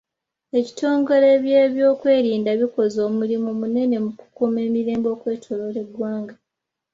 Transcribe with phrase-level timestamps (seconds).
[0.59, 6.35] Ekitongole by'ebyokwerinda bikoze omulimu munene mu kukuuma emirembe okwetooloola eggwanga.